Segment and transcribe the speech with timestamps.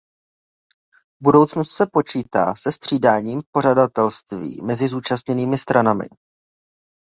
[1.21, 6.05] V budoucnu se počítá se střídáním pořadatelství mezi zúčastněnými stranami.